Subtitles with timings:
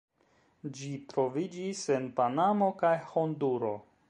[0.79, 3.77] Ĝi troviĝis en Panamo kaj Honduro.